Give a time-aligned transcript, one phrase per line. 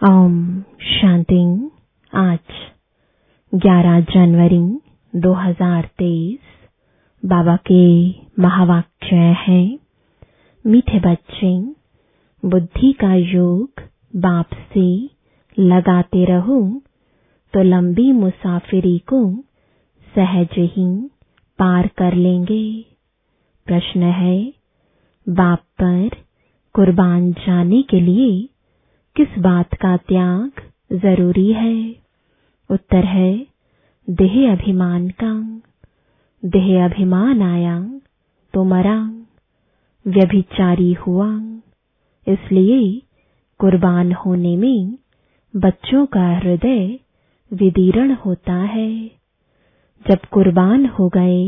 [0.00, 0.32] ओम
[0.82, 1.36] शांति
[2.12, 2.54] आज
[3.52, 4.58] 11 जनवरी
[5.12, 6.48] 2023
[7.22, 7.86] बाबा के
[8.42, 9.62] महावाक्य है,
[10.64, 11.52] मीठे बच्चे,
[12.42, 13.80] बुद्धि का योग,
[14.16, 14.86] बाप से
[15.58, 16.60] लगाते रहो
[17.54, 19.20] तो लंबी मुसाफिरी को
[20.06, 20.86] सहज ही
[21.58, 22.64] पार कर लेंगे।
[23.66, 24.36] प्रश्न है,
[25.26, 26.08] बाप पर
[26.74, 28.48] कुर्बान जाने के लिए
[29.16, 30.60] किस बात का त्याग
[30.94, 31.76] ज़रूरी है?
[32.70, 33.30] उत्तर है,
[34.08, 35.32] देह अभिमान का
[36.42, 37.78] देह अभिमान आया
[38.54, 38.96] तो मरा
[40.06, 41.28] व्यभिचारी हुआ
[42.26, 42.80] इसलिए
[43.60, 44.96] कुर्बान होने में
[45.54, 46.86] बच्चों का हृदय
[47.52, 48.90] विदीर्ण होता है।
[50.06, 51.44] जब कुर्बान हो गए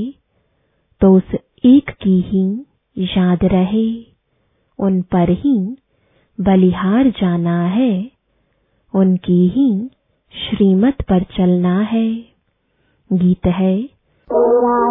[1.01, 2.47] तो उस एक की ही
[2.97, 3.89] याद रहे,
[4.79, 5.57] उन पर ही
[6.39, 7.93] बलिहार जाना है
[8.95, 9.69] उनकी ही
[10.35, 12.09] श्रीमत पर चलना है
[13.11, 13.75] गीत है
[14.29, 14.89] ओम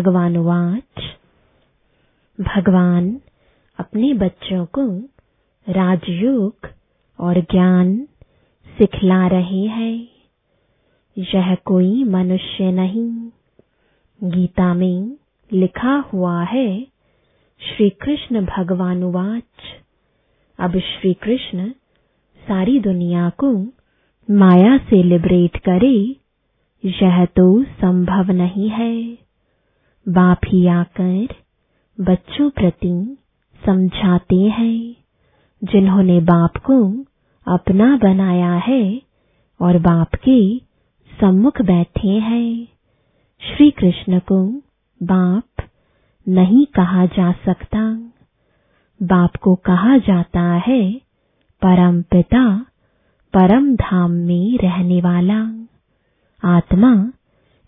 [0.00, 1.02] भगवान वाच।
[2.40, 3.20] भगवान
[3.78, 4.98] अपने बच्चों को
[5.68, 6.56] राजयोग
[7.20, 8.08] और ज्ञान
[8.78, 10.08] सिखला रहे हैं।
[11.18, 13.30] यह कोई मनुष्य नहीं।
[14.24, 15.16] गीता में
[15.52, 16.82] लिखा हुआ है
[17.60, 19.82] श्री कृष्ण भगवान वाच।
[20.58, 21.70] अब श्री कृष्ण
[22.48, 23.52] सारी दुनिया को
[24.30, 26.16] माया से लिबरेट करे,
[26.84, 29.29] यह तो संभव नहीं है।
[30.18, 31.28] ही आकर
[32.00, 33.16] बच्चों प्रति
[33.66, 34.96] समझाते हैं,
[35.64, 37.04] जिन्होंने बाप को
[37.46, 39.02] अपना बनाया है
[39.60, 40.58] और बाप के
[41.20, 42.68] सम्मुख बैठे हैं।
[43.40, 44.62] श्री कृष्ण को
[45.02, 45.62] बाप
[46.28, 48.12] नहीं कहा जा सकता।
[49.02, 50.92] बाप को कहा जाता है,
[51.62, 52.66] परम पिता,
[53.34, 55.66] परम धाम में रहने वाला।
[56.44, 57.12] आत्मा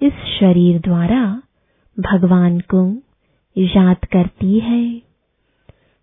[0.03, 1.43] इस शरीर द्वारा
[2.03, 3.03] भगवान को
[3.57, 5.03] याद करती है।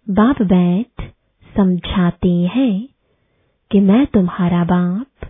[0.07, 1.11] बाप बैठ
[1.57, 2.89] समझाते हैं
[3.71, 5.27] कि मैं तुम्हारा बाप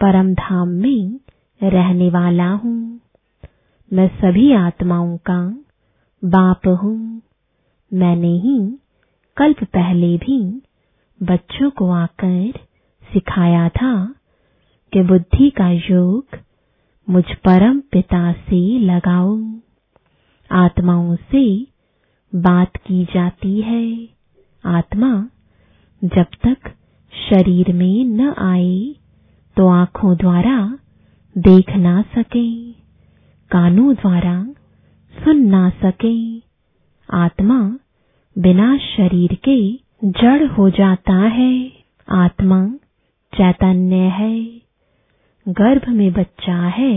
[0.00, 1.20] परम धाम में
[1.62, 3.00] रहने वाला हूँ।
[3.92, 5.40] मैं सभी आत्माओं का
[6.24, 7.22] बाप हूँ।
[7.92, 8.78] मैंने ही
[9.36, 10.62] कल्प पहले भी
[11.22, 12.52] बच्चों को आकर
[13.12, 14.14] सिखाया था
[14.92, 16.38] कि बुद्धि का योग
[17.10, 19.61] मुझ परम पिता से लगाओ।
[20.52, 21.44] आत्माओं से
[22.32, 24.08] बात की जाती है।
[24.64, 25.10] आत्मा
[26.02, 26.68] जब तक
[27.12, 28.94] शरीर में न आए
[29.56, 30.56] तो आँखों द्वारा
[31.36, 32.72] देख ना सके,
[33.50, 34.34] कानों द्वारा
[35.14, 36.38] सुन ना सके।
[37.08, 37.60] आत्मा
[38.36, 39.58] बिना शरीर के
[40.04, 41.52] जड़ हो जाता है।
[42.08, 42.66] आत्मा
[43.32, 44.42] चैतन्य है।
[45.46, 46.94] गर्भ में बच्चा है,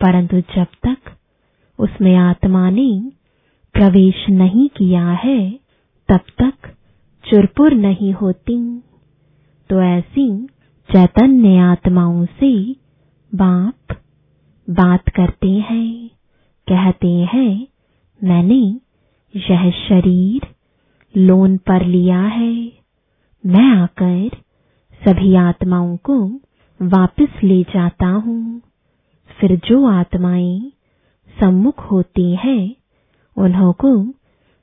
[0.00, 1.12] परंतु जब तक
[1.78, 3.12] उसमें आत्मा ने
[3.74, 5.50] प्रवेश नहीं किया है,
[6.08, 6.74] तब तक
[7.24, 8.82] चुरपुर नहीं होती।
[9.70, 10.46] तो ऐसी
[10.92, 12.72] चैतन्य आत्माओं से
[13.34, 13.96] बाप
[14.70, 16.08] बात करते हैं,
[16.68, 17.66] कहते हैं,
[18.24, 18.80] मैंने
[19.36, 20.42] यह शरीर
[21.16, 22.72] लोन पर लिया है।
[23.46, 24.30] मैं आकर
[25.04, 26.40] सभी आत्माओं को
[26.82, 28.60] वापस ले जाता हूँ।
[29.40, 30.72] फिर जो आत्माएँ
[31.40, 32.76] सम्मुख होती हैं।
[33.36, 34.02] उन्हों को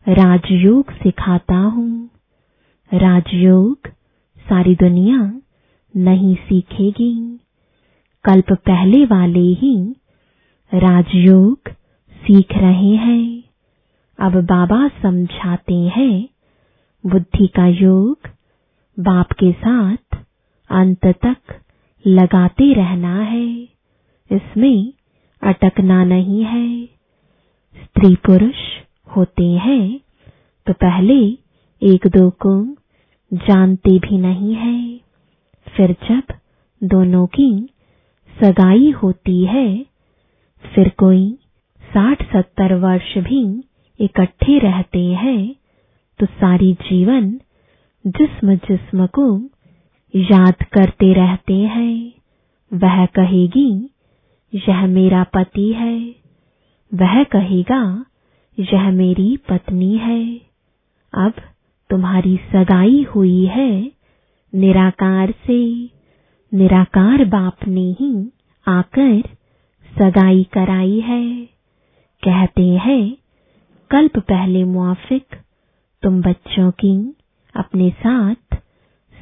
[0.09, 2.09] राजयोग सिखाता हूँ।
[2.94, 3.79] राजयोग
[4.39, 5.41] सारी दुनिया
[5.95, 7.39] नहीं सीखेगी।
[8.23, 9.96] कल्प पहले वाले ही
[10.73, 11.59] राजयोग
[12.14, 13.43] सीख रहे हैं।
[14.19, 16.29] अब बाबा समझाते हैं,
[17.05, 18.19] बुद्धि का योग
[18.99, 20.17] बाप के साथ
[20.69, 21.37] अंत तक
[22.08, 23.64] लगाते रहना है।
[24.31, 24.93] इसमें
[25.43, 26.85] अटकना नहीं है।
[27.75, 28.61] स्त्री पुरुष
[29.07, 29.99] होते हैं
[30.67, 31.16] तो पहले
[31.81, 32.53] एक दो को
[33.31, 34.99] जानते भी नहीं है।
[35.67, 36.34] फिर जब
[36.81, 37.51] दोनों की
[38.34, 39.67] सगाई होती है,
[40.63, 41.29] फिर कोई
[41.81, 43.43] साठ सत्तर वर्ष भी
[43.99, 45.55] इकट्ठे रहते हैं
[46.19, 47.31] तो सारी जीवन
[48.05, 49.28] जिस्म जिस्म को
[50.13, 52.13] याद करते रहते हैं।
[52.72, 53.69] वह कहेगी
[54.55, 56.16] यह मेरा पति है।
[56.94, 58.05] वह कहेगा,
[58.59, 60.41] यह मेरी पत्नी है।
[61.14, 61.34] अब
[61.90, 63.91] तुम्हारी सगाई हुई है।
[64.55, 65.90] निराकार से,
[66.53, 68.32] निराकार बाप ने ही
[68.67, 69.22] आकर
[70.00, 71.46] सगाई कराई है।
[72.23, 73.17] कहते हैं,
[73.90, 75.26] कल्प पहले मुआफिक,
[76.02, 77.16] तुम बच्चों की
[77.55, 78.55] अपने साथ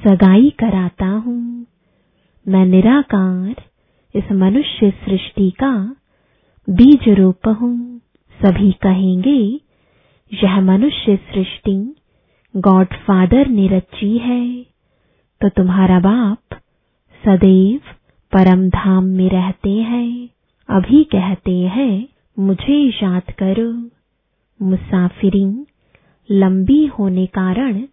[0.07, 1.65] सगाई कराता हूँ।
[2.47, 3.70] मैं निराकार
[4.15, 5.95] इस मनुष्य सृष्टि का
[6.69, 8.01] बीज रूप हूँ।
[8.45, 9.59] सभी कहेंगे,
[10.33, 11.95] यह मनुष्य सृष्टि
[12.57, 14.65] गॉड फादर ने रची है।
[15.41, 16.61] तो तुम्हारा बाप
[17.25, 17.79] सदैव
[18.31, 20.29] परम धाम में रहते हैं।
[20.69, 22.07] अभी कहते हैं,
[22.39, 23.89] मुझे याद करो,
[24.65, 25.65] मुसाफिरी
[26.31, 27.83] लंबी होने कारण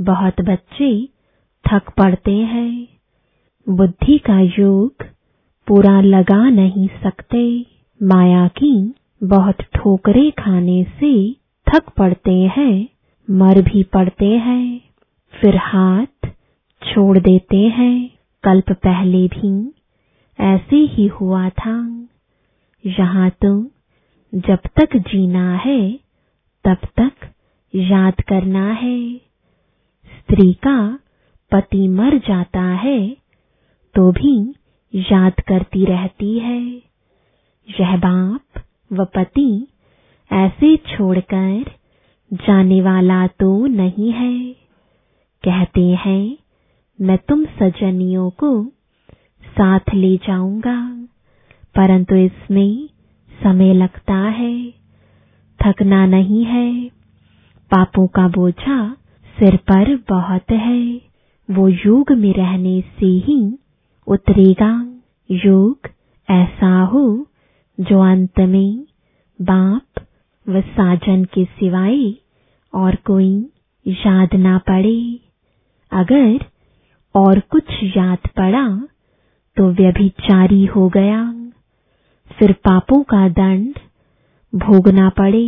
[0.00, 1.08] बहुत बच्चे
[1.64, 2.88] थक पड़ते हैं।
[3.68, 4.94] बुद्धि का योग
[5.68, 7.66] पूरा लगा नहीं सकते।
[8.02, 8.94] माया की
[9.24, 11.32] बहुत ठोकरे खाने से
[11.66, 12.88] थक पड़ते हैं,
[13.30, 14.80] मर भी पड़ते हैं।
[15.40, 16.28] फिर हाथ
[16.82, 18.10] छोड़ देते हैं,
[18.44, 19.74] कल्प पहले भी।
[20.40, 22.08] ऐसे ही हुआ था।
[22.86, 23.70] यहाँ तो
[24.34, 25.98] जब तक जीना है,
[26.64, 27.12] तब तक
[27.74, 29.16] याद करना है।
[30.18, 30.98] स्त्री का
[31.52, 33.16] पति मर जाता है
[33.94, 34.54] तो भी
[34.94, 36.60] याद करती रहती है।
[37.80, 38.62] यह बाप
[38.92, 39.66] व पति
[40.30, 41.64] ऐसे छोड़कर
[42.32, 44.52] जाने वाला तो नहीं है।
[45.44, 46.36] कहते हैं,
[47.00, 48.50] मैं तुम सजनियों को
[49.48, 50.80] साथ ले जाऊँगा,
[51.74, 52.88] परंतु इसमें
[53.30, 54.70] समय लगता है,
[55.60, 56.88] थकना नहीं है।
[57.70, 58.96] पापों का बोझा
[59.38, 61.00] सिर पर बहुत है,
[61.48, 63.58] वो योग में रहने से ही
[64.08, 64.96] उतरेगा
[65.30, 65.88] योग
[66.30, 67.26] ऐसा हो
[67.80, 68.84] जो अंत में
[69.42, 70.00] बाप
[70.48, 72.14] व साजन के सिवाय
[72.72, 73.50] और कोई
[73.86, 75.20] याद ना पड़े।
[75.92, 76.44] अगर
[77.14, 77.64] और कुछ
[77.96, 78.68] याद पड़ा
[79.56, 81.32] तो व्यभिचारी हो गया।
[82.38, 83.78] फिर पापों का दंड
[84.54, 85.46] भोगना पड़े।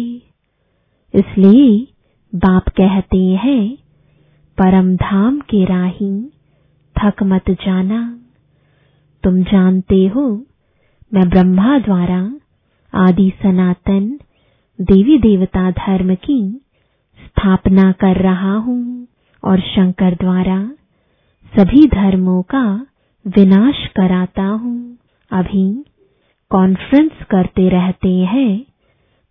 [1.14, 1.86] इसलिए
[2.34, 3.76] बाप कहते हैं
[4.58, 6.30] परम धाम के राही
[6.96, 8.19] थक मत जाना।
[9.24, 10.26] तुम जानते हो
[11.12, 12.20] मैं ब्रह्मा द्वारा
[12.92, 14.08] आदि सनातन
[14.78, 16.40] देवी देवता धर्म की
[17.18, 18.80] स्थापना कर रहा हूँ
[19.42, 20.58] और शंकर द्वारा
[21.52, 22.62] सभी धर्मों का
[23.24, 24.76] विनाश कराता हूँ।
[25.30, 25.64] अभी
[26.50, 28.50] कॉन्फ्रेंस करते रहते हैं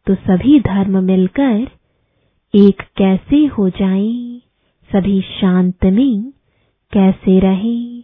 [0.07, 1.67] तो सभी धर्म मिलकर
[2.53, 4.41] एक कैसे हो जाएँ,
[4.89, 6.31] सभी शांत में
[6.93, 8.03] कैसे रहें,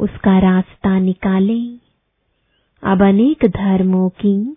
[0.00, 1.78] उसका रास्ता निकालें।
[2.82, 4.56] अब अनेक धर्मों की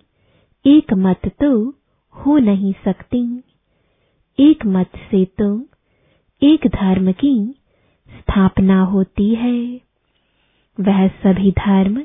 [0.66, 1.76] एक मत तो
[2.16, 3.44] हो नहीं सकती।
[4.40, 5.66] एक मत से तो
[6.44, 7.56] एक धर्म की
[8.10, 9.82] स्थापना होती है।
[10.80, 12.02] वह सभी धर्म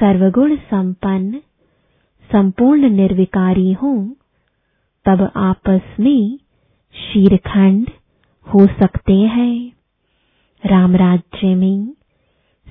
[0.00, 1.40] सर्वगुण संपन्न,
[2.32, 4.08] संपूर्ण निर्विकारी हों,
[5.04, 6.38] तब आपस में
[6.94, 7.90] शीरखंड
[8.46, 9.72] हो सकते हैं।
[10.66, 11.99] राम राज्य में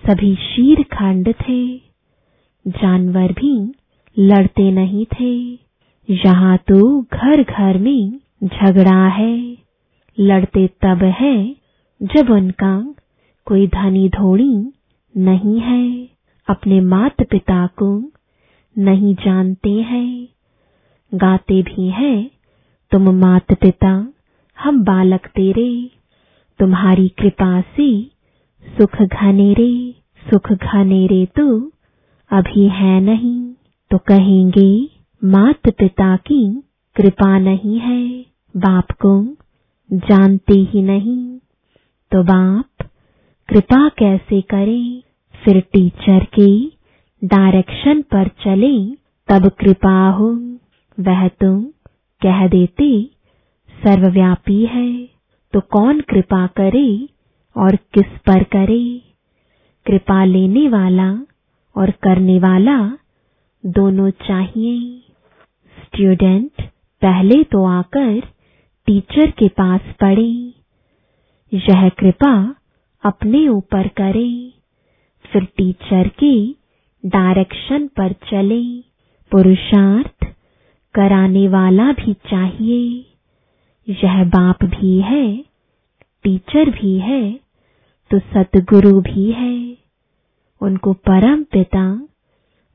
[0.07, 1.77] सभी शीर शीरखंड थे।
[2.67, 3.73] जानवर भी
[4.19, 5.59] लड़ते नहीं थे।
[6.13, 9.57] यहाँ तो घर घर में झगड़ा है।
[10.19, 11.55] लड़ते तब है
[12.03, 12.95] जब उनका
[13.45, 14.73] कोई धनी धोड़ी
[15.17, 16.09] नहीं है।
[16.49, 18.11] अपने माता पिता को
[18.77, 20.27] नहीं जानते हैं।
[21.13, 22.31] गाते भी हैं,
[22.91, 24.13] तुम माता पिता
[24.59, 25.91] हम बालक तेरे।
[26.59, 28.18] तुम्हारी कृपा से
[28.77, 29.95] सुख घने रे,
[30.29, 31.71] सुख घनेरे तो।
[32.31, 33.53] अभी है नहीं
[33.91, 34.89] तो कहेंगे,
[35.23, 36.63] मात पिता की
[36.95, 38.25] कृपा नहीं है।
[38.57, 39.37] बाप को
[39.93, 41.37] जानते ही नहीं।
[42.11, 42.87] तो बाप,
[43.49, 45.03] कृपा कैसे करे?
[45.45, 46.65] फिर टीचर के
[47.27, 48.95] डायरेक्शन पर चले,
[49.27, 50.29] तब कृपा हो।
[50.99, 51.63] वह तुम
[52.21, 53.09] कह देते,
[53.85, 55.09] सर्वव्यापी है।
[55.53, 57.07] तो कौन कृपा करे?
[57.59, 59.01] और किस पर करे?
[59.85, 61.13] कृपा लेने वाला
[61.75, 62.97] और करने वाला
[63.65, 65.01] दोनों चाहिए।
[65.77, 66.51] स्टूडेंट
[67.01, 68.19] पहले तो आकर
[68.87, 70.53] टीचर के पास पढ़े
[71.53, 72.55] यह कृपा
[73.03, 74.53] अपने ऊपर करे।
[75.25, 76.55] फिर टीचर के
[77.05, 78.81] डायरेक्शन पर चले।
[79.31, 80.25] पुरुषार्थ
[80.95, 83.05] कराने वाला भी चाहिए।
[83.89, 85.45] यह बाप भी है,
[86.23, 87.48] टीचर भी है
[88.11, 89.77] तो सतगुरु भी है।
[90.61, 91.95] उनको परम पिता,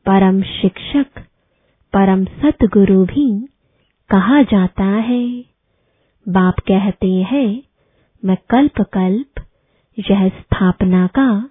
[0.07, 1.07] परम शिक्षक,
[1.93, 3.49] परम सतगुरु भी
[4.11, 5.45] कहा जाता है।
[6.29, 7.63] बाप कहते हैं,
[8.25, 9.45] मैं कल्प कल्प
[10.11, 11.51] यह स्थापना का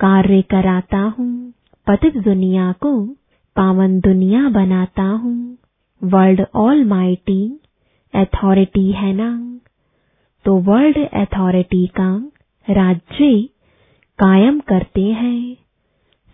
[0.00, 1.52] कार्य कराता हूँ।
[1.86, 3.06] पतित दुनिया को
[3.56, 5.58] पावन दुनिया बनाता हूँ।
[6.04, 7.60] वर्ल्ड ऑल माइटी
[8.14, 9.60] अथॉरिटी है ना?
[10.44, 12.30] तो वर्ल्ड अथॉरिटी का
[12.70, 13.42] राज्य
[14.18, 15.54] कायम करते हैं।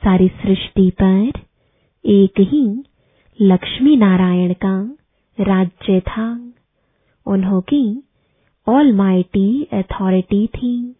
[0.04, 1.32] सारी सृष्टि पर
[2.06, 2.84] एक ही
[3.40, 4.96] लक्ष्मी नारायण का
[5.40, 6.52] राज्य था।
[7.26, 8.02] उन्हों की
[8.68, 10.96] ऑल माइटी अथॉरिटी थी।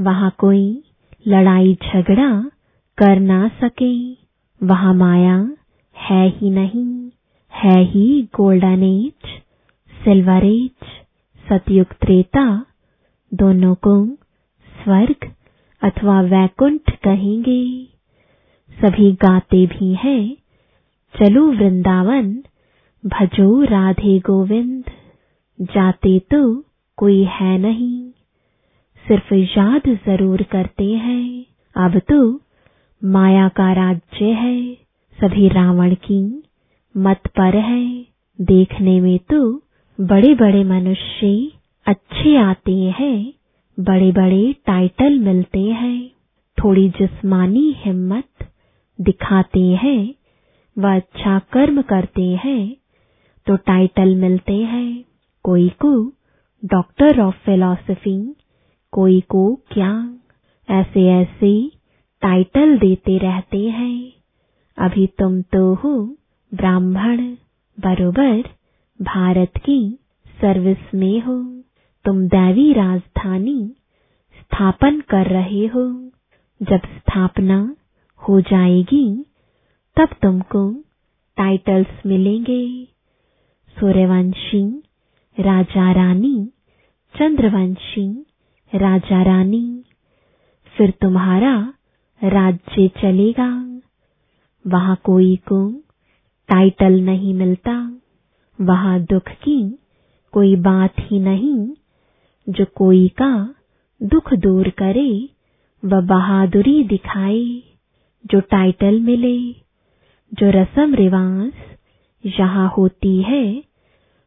[0.00, 0.82] वहाँ कोई
[1.26, 2.50] लड़ाई झगड़ा
[2.98, 4.12] कर ना सके।
[4.66, 5.52] वहाँ माया
[5.96, 7.10] है ही नहीं।
[7.52, 9.28] है ही गोल्डन एज
[10.04, 10.70] सिल्वर एज
[11.48, 12.66] सतयुग त्रेता,
[13.34, 14.25] दोनों को
[14.86, 15.32] स्वर्ग
[15.82, 17.88] अथवा वैकुंठ कहेंगे।
[18.80, 20.36] सभी गाते भी हैं।
[21.14, 22.42] चलो वृंदावन,
[23.06, 24.84] भजो राधे गोविंद।
[25.60, 26.64] जाते तो
[26.96, 28.10] कोई है नहीं।
[29.08, 32.40] सिर्फ़ याद ज़रूर करते हैं। अब तो
[33.04, 34.74] माया का राज्य है।
[35.20, 36.42] सभी रावण की
[36.96, 38.06] मत पर है।
[38.40, 39.62] देखने में तो
[40.00, 41.52] बड़े बड़े मनुष्य
[41.86, 43.35] अच्छे आते हैं।
[43.78, 46.10] बड़े बड़े टाइटल मिलते हैं,
[46.58, 48.46] थोड़ी जिस्मानी हिम्मत
[48.98, 50.14] दिखाते हैं
[50.76, 52.76] व अच्छा कर्म करते हैं
[53.46, 55.04] तो टाइटल मिलते हैं,
[55.44, 55.92] कोई को
[56.62, 58.18] डॉक्टर ऑफ़ फिलॉसफी
[58.92, 59.92] कोई को क्या
[60.68, 61.52] ऐसे ऐसे
[62.22, 64.12] टाइटल देते रहते हैं।
[64.78, 65.94] अभी तुम तो हो
[66.52, 67.20] ब्राह्मण,
[67.78, 68.42] बरोबर
[69.00, 69.78] भारत की
[70.36, 71.38] सर्विस में हो।
[72.06, 73.74] तुम दैवी राजधानी
[74.40, 76.10] स्थापन कर रहे हो।
[76.62, 77.76] जब स्थापना
[78.28, 79.24] हो जाएगी,
[79.96, 80.72] तब तुमको
[81.36, 82.84] टाइटल्स मिलेंगे।
[83.80, 84.82] सूर्यवंशी,
[85.40, 86.50] राजा रानी,
[87.18, 88.26] चंद्रवंशी,
[88.74, 89.82] राजा रानी।
[90.76, 91.74] फिर तुम्हारा
[92.24, 93.80] राज्य चलेगा।
[94.66, 95.72] वहाँ कोई को
[96.48, 98.00] टाइटल नहीं मिलता।
[98.60, 99.78] वहाँ दुख की
[100.32, 101.74] कोई बात ही नहीं।
[102.48, 103.54] जो कोई का
[104.02, 105.28] दुख दूर करे
[105.84, 107.62] व बहादुरी दिखाए,
[108.26, 109.52] जो टाइटल मिले,
[110.34, 111.52] जो रसम रिवाज
[112.40, 113.64] यहाँ होती है,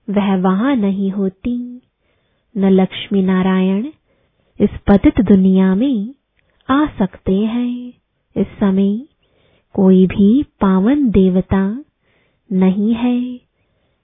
[0.10, 1.82] वह वहाँ नहीं होती।
[2.58, 3.88] न लक्ष्मी नारायण
[4.60, 6.16] इस पतित दुनिया में
[6.70, 7.94] आ सकते हैं।
[8.38, 8.98] इस समय
[9.74, 11.84] कोई भी पावन देवता
[12.52, 13.20] नहीं है।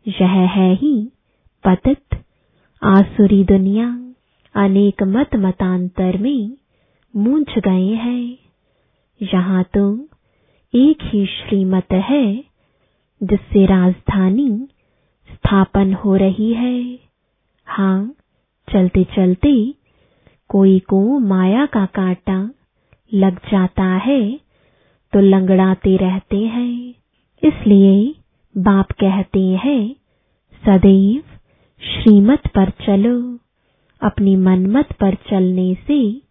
[0.07, 1.11] यह है ही
[1.63, 2.03] पतित
[2.83, 4.04] आसुरी दुनिया।
[4.55, 6.51] अनेक मत मतांतर में
[7.13, 8.37] मूंझ गए हैं।
[9.21, 9.85] यहाँ तो
[10.73, 12.25] एक ही श्रीमत है,
[13.21, 14.49] जिससे राजधानी
[15.29, 16.99] स्थापन हो रही है।
[17.67, 18.15] हाँ
[18.67, 19.53] चलते चलते
[20.49, 22.39] कोई को माया का कांटा
[23.13, 24.21] लग जाता है
[25.13, 26.95] तो लंगड़ाते रहते हैं।
[27.43, 28.13] इसलिए
[28.55, 29.95] बाप कहते हैं,
[30.63, 31.23] सदैव
[31.81, 33.17] श्रीमत पर चलो।
[34.05, 36.21] अपनी मनमत पर चलने से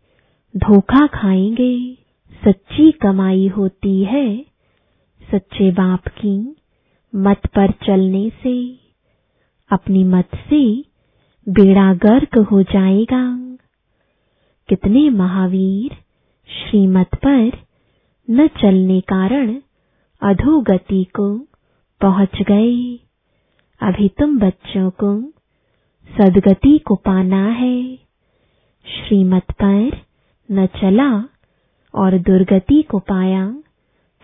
[0.57, 1.99] धोखा खाएँगे।
[2.45, 4.47] सच्ची कमाई होती है।
[5.31, 6.57] सच्चे बाप की
[7.15, 8.81] मत पर चलने से,
[9.71, 10.81] अपनी मत से
[11.49, 13.57] बेड़ा गर्क हो जाएगा।
[14.69, 15.97] कितने महावीर
[16.49, 17.53] श्रीमत पर
[18.31, 19.61] न चलने कारण
[20.23, 21.39] अधोगति को
[22.01, 22.99] पहुँच गए।
[23.81, 25.34] अभी तुम बच्चों को
[26.09, 27.97] सदगति को पाना है।
[28.87, 30.03] श्रीमत पर
[30.51, 31.11] न चला
[31.95, 33.47] और दुर्गति को पाया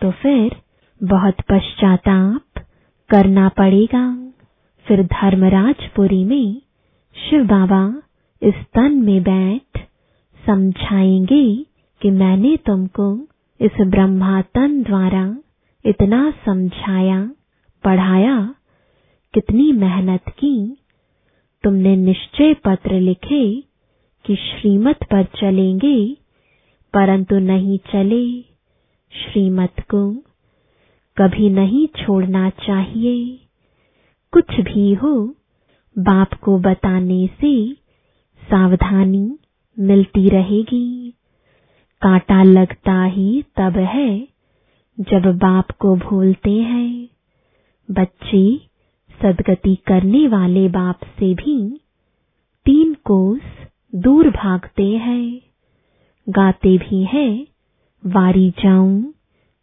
[0.00, 0.56] तो फिर
[1.02, 2.64] बहुत पश्चाताप
[3.10, 4.32] करना पड़ेगा।
[4.86, 6.62] फिर धर्मराजपुरी में
[7.16, 8.02] शिव बाबा
[8.42, 9.80] इस तन में बैठ
[10.46, 11.66] समझाएँगे
[12.00, 13.14] कि मैंने तुमको
[13.60, 15.36] इस ब्रह्मा तन द्वारा
[15.84, 17.30] इतना समझाया,
[17.84, 18.54] पढ़ाया,
[19.34, 20.79] कितनी मेहनत की
[21.62, 23.64] तुमने निश्चय पत्र लिखे
[24.26, 26.16] कि श्रीमत पर चलेंगे,
[26.94, 28.42] परंतु नहीं चले
[29.12, 30.14] श्रीमत को।
[31.16, 33.38] कभी नहीं छोड़ना चाहिए।
[34.32, 35.34] कुछ भी हो,
[35.98, 37.72] बाप को बताने से
[38.50, 39.38] सावधानी
[39.78, 41.14] मिलती रहेगी।
[42.02, 44.28] कांटा लगता ही तब है
[45.00, 47.08] जब बाप को भूलते हैं।
[47.90, 48.69] बच्चे
[49.22, 51.80] सदगति करने वाले बाप से भी
[52.64, 53.40] तीन कोस
[53.94, 55.40] दूर भागते हैं।
[56.28, 57.46] गाते भी हैं,
[58.06, 59.12] वारी जाऊँ,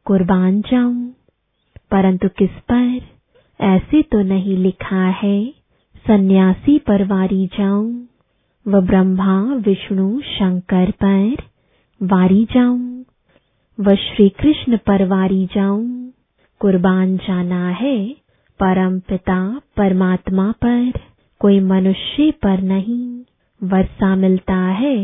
[0.06, 1.14] कुर्बान जाऊँ।
[1.92, 3.02] परंतु किस पर?
[3.62, 5.54] ऐसे तो नहीं लिखा है,
[6.08, 8.08] सन्यासी पर वारी जाऊँ।
[8.68, 11.36] व ब्रह्मा, विष्णु, शंकर पर
[12.04, 13.06] वारी जाऊँ।
[13.80, 16.12] व श्री कृष्ण पर वारी जाऊँ।
[16.60, 18.27] कुर्बान जाना है
[18.60, 19.40] परम पिता
[19.78, 21.00] परमात्मा पर
[21.42, 23.24] कोई मनुष्य पर नहीं।
[23.62, 24.98] वर्षा मिलता है,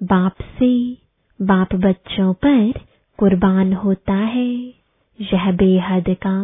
[0.00, 0.72] बाप से,
[1.40, 2.72] बाप बच्चों पर
[3.18, 4.48] कुर्बान होता है।
[5.18, 6.36] यह बेहद का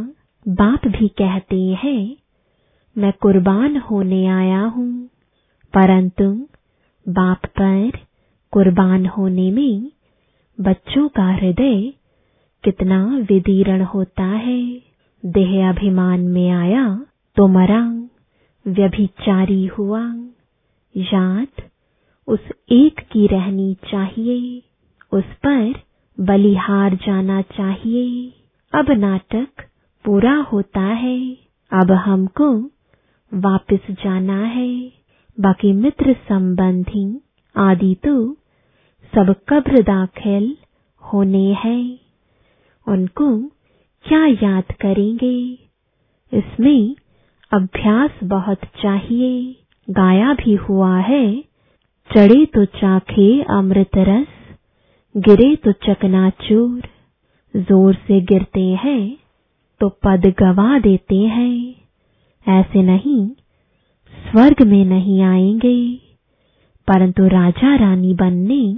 [0.46, 2.16] बाप भी कहते हैं,
[2.96, 4.90] मैं कुर्बान होने आया हूँ,
[5.74, 6.30] परंतु
[7.06, 7.98] बाप पर
[8.52, 9.90] कुर्बान होने में
[10.58, 11.92] बच्चों का हृदय
[12.64, 14.60] कितना विदीर्ण होता है।
[15.24, 17.06] देह अभिमान में आया
[17.36, 18.08] तो मरा,
[18.66, 20.00] व्यभिचारी हुआ।
[20.96, 21.62] याद
[22.26, 24.62] उस एक की रहनी चाहिए,
[25.12, 25.74] उस पर
[26.20, 28.32] बलिहार जाना चाहिए।
[28.72, 29.48] अब नाटक
[30.04, 31.36] पूरा होता है,
[31.72, 32.52] अब हमको
[33.34, 34.92] वापस जाना है।
[35.40, 37.20] बाकी मित्र संबंधी
[37.56, 38.32] आदि तो
[39.14, 40.56] सब कब्र दाखिल
[41.12, 41.98] होने हैं।
[42.88, 43.52] उनको
[44.04, 45.58] क्या याद करेंगे?
[46.32, 46.96] इसमें
[47.52, 49.56] अभ्यास बहुत चाहिए।
[49.90, 51.40] गाया भी हुआ है।
[52.10, 54.26] चढ़े तो चाखे अमृत रस,
[55.16, 56.80] गिरे तो चकनाचूर।
[57.56, 59.16] ज़ोर से गिरते हैं
[59.80, 61.74] तो पद गवा देते हैं।
[62.46, 63.28] ऐसे नहीं,
[64.14, 65.94] स्वर्ग में नहीं आएँगे।
[66.88, 68.76] परंतु राजा रानी बनने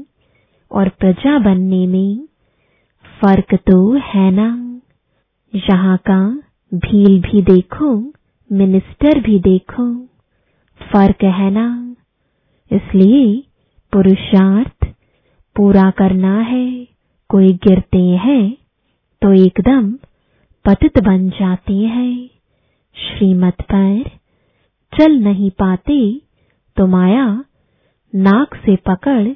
[0.72, 2.28] और प्रजा बनने में
[3.20, 4.69] फ़र्क तो है ना।
[5.52, 6.18] यहाँ का
[6.72, 7.94] भील भी देखो,
[8.50, 9.84] मिनिस्टर भी देखो।
[10.80, 11.66] फ़र्क है ना?
[12.70, 13.24] इसलिए
[13.92, 14.86] पुरुषार्थ
[15.56, 16.66] पूरा करना है।
[17.30, 18.44] कोई गिरते हैं
[19.22, 19.90] तो एकदम
[20.64, 22.14] पतित बन जाते हैं।
[22.96, 24.02] श्रीमत पर,
[24.92, 25.98] चल नहीं पाते
[26.76, 27.26] तो माया
[28.12, 29.26] नाक से पकड़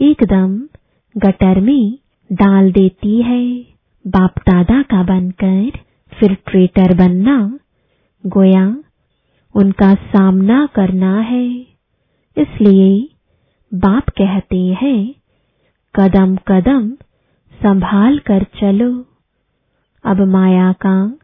[0.00, 0.58] एकदम
[1.16, 1.98] गटर में
[2.30, 3.42] डाल देती है।
[4.08, 5.70] बाप दादा का बनकर
[6.14, 7.58] फिर ट्रेटर बनना।
[8.26, 8.76] गोया,
[9.54, 11.48] उनका सामना करना है।
[12.38, 13.08] इसलिए
[13.74, 15.14] बाप कहते हैं,
[15.94, 16.90] कदम कदम
[17.62, 19.06] संभाल कर चलो।
[20.04, 21.18] अब माया का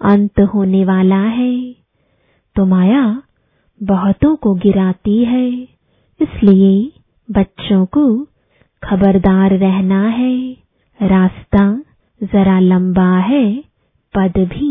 [0.00, 1.72] अंत होने वाला है।
[2.56, 3.22] तो माया
[3.82, 5.50] बहुतों को गिराती है।
[6.22, 6.92] इसलिए
[7.30, 8.24] बच्चों को
[8.84, 10.56] खबरदार रहना है।
[11.02, 11.82] रास्ता
[12.20, 13.46] जरा लंबा है,
[14.14, 14.70] पद भी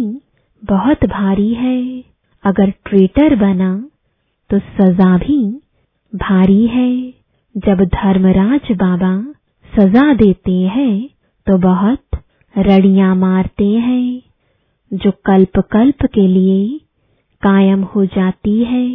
[0.64, 2.04] बहुत भारी है।
[2.44, 3.74] अगर ट्रेटर बना
[4.50, 5.38] तो सजा भी
[6.14, 6.92] भारी है।
[7.56, 9.16] जब धर्मराज बाबा
[9.74, 11.10] सजा देते हैं
[11.48, 12.22] तो बहुत
[12.56, 14.22] रड़ियाँ मारते हैं।
[14.92, 16.78] जो कल्प कल्प के लिए
[17.44, 18.88] कायम हो जाती है,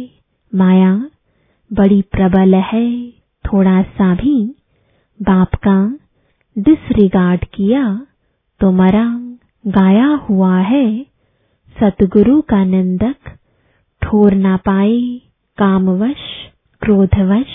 [0.53, 0.93] माया
[1.71, 2.89] बड़ी प्रबल है।
[3.45, 4.35] थोड़ा सा भी
[5.19, 5.79] बाप का
[6.55, 7.83] डिसरिगार्ड किया
[8.59, 9.05] तो मरा
[9.67, 10.85] गाया हुआ है।
[11.77, 13.29] सतगुरु का निंदक,
[14.01, 15.21] ठोर ना पाए,
[15.57, 16.21] कामवश,
[16.81, 17.47] क्रोधवश,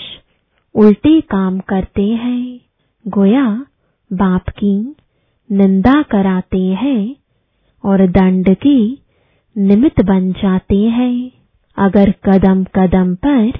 [0.75, 2.59] उल्टे काम करते हैं।
[3.05, 3.65] गोया,
[4.11, 4.95] बाप की
[5.49, 7.15] निंदा कराते हैं
[7.83, 9.03] और दंड की
[9.55, 11.31] निमित्त बन जाते हैं।
[11.77, 13.51] अगर कदम कदम पर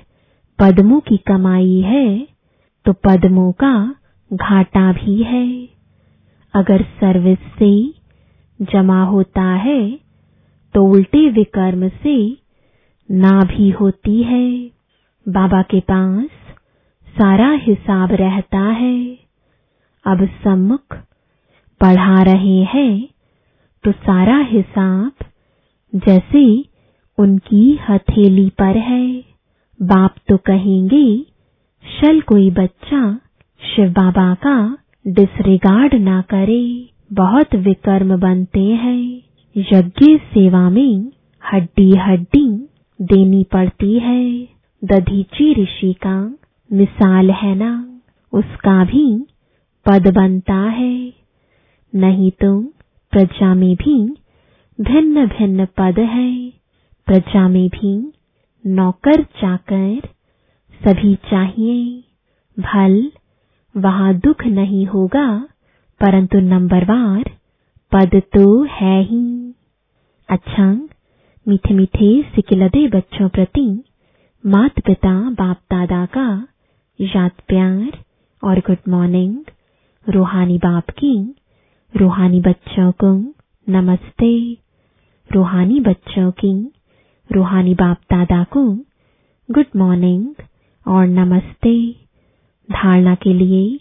[0.60, 2.28] पद्मों की कमाई है
[2.86, 3.96] तो पद्मों का
[4.34, 5.75] घाटा भी है।
[6.56, 7.72] अगर सर्विस से
[8.60, 9.80] जमा होता है
[10.76, 12.18] तो उल्टे विकर्म से
[13.10, 14.48] ना भी होती है।
[15.26, 16.30] बाबा के पास
[17.16, 18.98] सारा हिसाब रहता है।
[20.06, 20.96] अब सम्मुख
[21.82, 23.08] पढ़ा रहे हैं
[23.84, 25.26] तो सारा हिसाब
[25.94, 26.46] जैसे
[27.18, 29.06] उनकी हथेली पर है।
[29.80, 31.06] बाप तो कहेंगे,
[31.86, 33.02] शल कोई बच्चा
[33.62, 34.58] शिव बाबा का
[35.08, 39.22] डिसरिगार्ड ना करे, बहुत विकर्म बनते हैं।
[39.56, 41.12] यज्ञ सेवा में
[41.44, 42.48] हड्डी हड्डी
[43.00, 44.48] देनी पड़ती है।
[44.84, 46.16] दधीची ऋषि का
[46.74, 48.02] मिसाल है ना,
[48.34, 49.26] उसका भी
[49.86, 51.14] पद बनता है।
[51.96, 52.62] नहीं तो
[53.14, 53.98] प्रजा में भी
[54.82, 56.50] भिन्न भिन्न पद है।
[57.08, 58.12] प्रजा में भी
[58.66, 60.00] नौकर चाकर
[60.82, 62.04] सभी चाहिए,
[62.58, 63.12] भल
[63.76, 65.28] वहाँ दुख नहीं होगा,
[66.02, 67.24] परंतु नंबरवार
[67.92, 69.54] पद तो है ही।
[70.30, 70.72] अच्छा
[71.46, 73.68] मीठे मीठे सिकिलदे बच्चों प्रति
[74.44, 76.28] मात पिता बाप दादा का
[77.00, 77.98] याद प्यार
[78.44, 79.36] और गुड मॉर्निंग
[80.08, 81.36] रूहानी बाप की,
[81.94, 83.14] रूहानी बच्चों को
[83.68, 84.58] नमस्ते,
[85.30, 86.54] रूहानी बच्चों की,
[87.30, 88.66] रूहानी बाप दादा को
[89.50, 90.34] गुड मॉर्निंग
[90.86, 92.05] और नमस्ते।
[92.72, 93.80] धारणा के लिए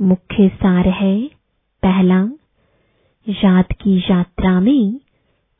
[0.00, 1.26] मुख्य सार है।
[1.82, 2.28] पहला,
[3.28, 5.00] याद की यात्रा में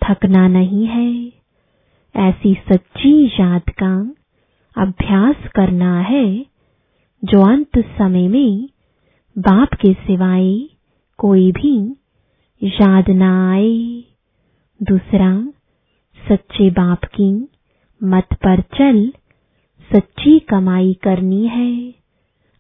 [0.05, 1.33] थकना नहीं है।
[2.17, 4.15] ऐसी सच्ची याद का
[4.83, 6.47] अभ्यास करना है,
[7.25, 8.69] जो अंत समय में
[9.39, 10.69] बाप के सिवाय
[11.19, 11.97] कोई भी
[12.63, 14.05] याद ना आए।
[14.83, 15.53] दूसरा,
[16.29, 17.49] सच्चे बाप की
[18.05, 19.13] मत पर चल
[19.93, 21.98] सच्ची कमाई करनी है।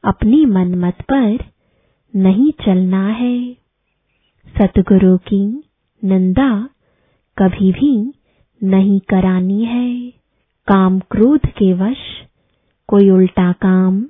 [0.04, 1.38] अपनी मनमत पर
[2.16, 3.52] नहीं चलना है।
[4.58, 5.70] सतगुरु की
[6.04, 6.68] निंदा
[7.38, 8.12] कभी भी
[8.62, 10.10] नहीं करानी है।
[10.66, 11.98] काम क्रोध के वश
[12.88, 14.06] कोई उल्टा काम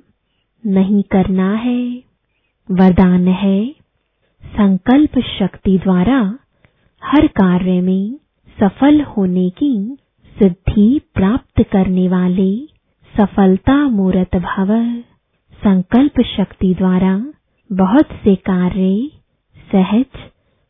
[0.65, 2.03] नहीं करना है।
[2.71, 3.75] वरदान है
[4.43, 6.39] संकल्प शक्ति द्वारा
[7.03, 8.19] हर कार्य में
[8.59, 9.97] सफल होने की
[10.39, 12.65] सिद्धि प्राप्त करने वाले
[13.17, 14.73] सफलता मूर्त भव।
[15.59, 17.15] संकल्प शक्ति द्वारा
[17.69, 19.09] बहुत से कार्य
[19.67, 20.19] सहज,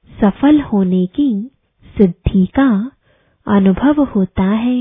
[0.10, 1.30] सफल होने की
[1.96, 2.70] सिद्धि का
[3.48, 4.80] अनुभव होता है,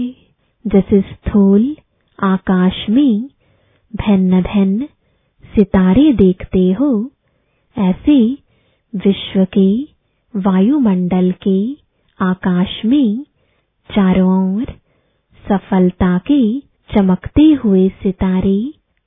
[0.65, 1.75] जैसे स्थूल
[2.19, 3.29] आकाश में
[3.93, 4.87] भिन्न भिन्न
[5.55, 6.91] सितारे देखते हो,
[7.77, 8.19] ऐसे
[8.93, 9.69] विश्व के
[10.35, 11.59] वायुमंडल के
[12.21, 13.25] आकाश में
[13.91, 14.73] चारों ओर
[15.45, 16.41] सफलता के
[16.91, 18.59] चमकते हुए सितारे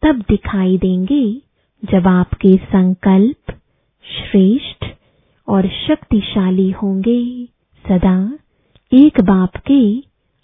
[0.01, 1.41] तब दिखाई देंगे
[1.83, 3.51] जब आपके संकल्प
[4.05, 4.85] श्रेष्ठ
[5.47, 7.45] और शक्तिशाली होंगे।
[7.85, 8.37] सदा
[8.93, 9.99] एक बाप के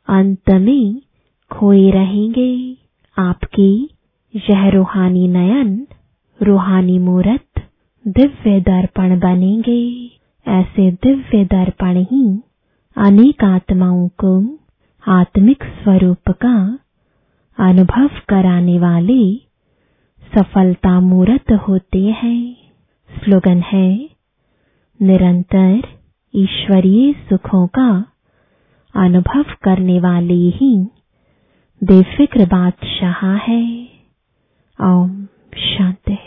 [0.08, 1.02] अंत में
[1.52, 2.78] खोए रहेंगे।
[3.18, 3.90] आपकी
[4.36, 5.88] यह रूहानी नयन,
[6.42, 7.62] रूहानी मूर्त,
[8.08, 10.12] दिव्य दर्पण बनेंगे।
[10.48, 12.42] ऐसे दिव्य दर्पण ही
[12.98, 14.58] अनेक आत्माओं को
[15.08, 16.80] आत्मिक स्वरूप का
[17.60, 19.47] अनुभव कराने वाले
[20.36, 22.58] सफलता मूर्त होते हैं।
[23.10, 24.10] स्लोगन है,
[25.02, 25.82] निरंतर
[26.36, 28.06] ईश्वरीय सुखों का
[28.96, 30.88] अनुभव करने वाले ही
[31.84, 33.90] बेफिक्र बादशाह है।
[34.82, 35.26] ओम
[35.58, 36.18] शांति।